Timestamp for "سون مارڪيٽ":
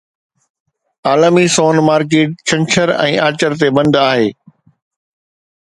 1.57-2.29